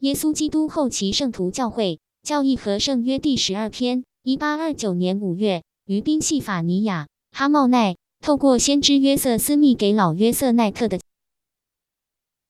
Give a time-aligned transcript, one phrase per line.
[0.00, 11.00] 耶稣基督后期圣徒教会教义和圣约第十二篇，一八二九年五月，于宾夕法尼亚哈茂奈透过先知约瑟斯密给老约瑟奈特的。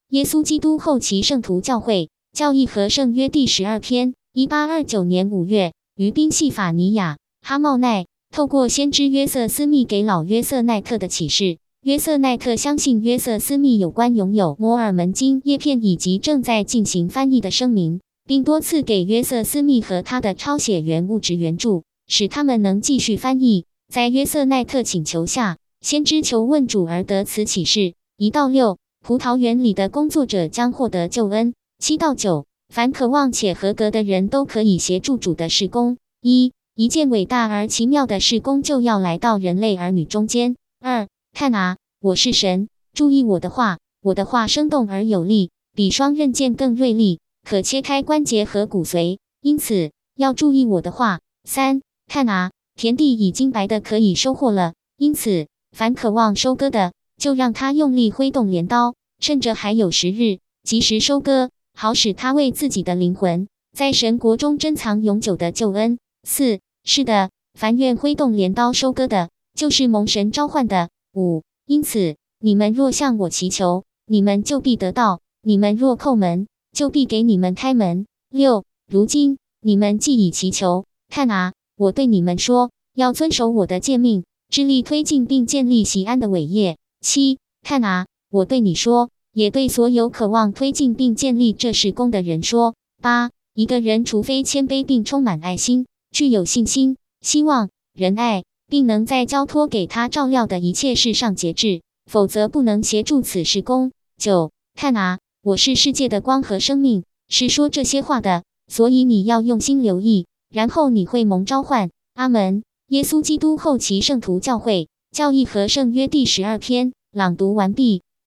[0.09, 11.57] 耶稣基督后期圣徒教会教义和圣约第十二篇，一八二九年五月，于宾夕法尼亚哈茂奈透过先知约瑟斯密给老约瑟奈特的启示。
[11.89, 23.65] 约瑟奈特相信约瑟斯密有关拥有摩尔门经叶片以及正在进行翻译的声明，并多次给约瑟斯密和他的抄写员物质援助，使他们能继续翻译。
[23.91, 27.95] 在约瑟奈特请求下，先知求问主而得此启示。
[28.19, 28.77] 一到六。
[29.03, 31.55] 葡萄园里的工作者将获得救恩。
[31.79, 35.97] 七到九，凡渴望且合格的人都可以协助主的事工。
[36.21, 40.55] 一，一件伟大而奇妙的事工就要来到人类儿女中间。
[40.81, 49.19] 二，看啊，我是神，注意我的话，我的话生动而有力，比双刃剑更锐利，可切开关节和骨髓。
[49.41, 51.19] 因此要注意我的话。
[51.43, 58.95] 三，看啊，田地已经白得可以收获了，因此凡渴望收割的，就让他用力挥动镰刀。
[59.19, 65.99] 趁着还有时日，及时收割，好使他为自己的灵魂，在神国中珍藏永久的救恩。
[66.23, 70.91] 四，是的，凡愿挥动镰刀收割的，就是蒙神召唤的。
[71.15, 78.07] 五，因此你们若向我祈求，你们就必得到；你们若叩门，就必给你们开门。
[78.31, 86.79] 六，如今你们既已祈求，看啊，我对你们说，要遵守我的诫命，致力推进并建立喜安的伟业。
[87.03, 88.07] 七，看啊。
[88.31, 103.93] 我对你说，也对所有渴望推进并建立这事工的人说：八，一个人除非谦卑并充满爱心，具有信心、希望、仁爱，并能在交托给他照料的一切事上节制，否则不能协助此事功。
[104.19, 111.91] 九，看啊，我是世界的光和生命，是说这些话的，所以你要用心留意，然后你会蒙召唤。
[112.15, 112.63] 阿门。
[112.89, 118.03] 耶稣基督后期圣徒教会教义和圣约第十二篇朗读完毕。